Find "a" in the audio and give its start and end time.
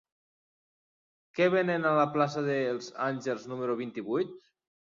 1.89-1.93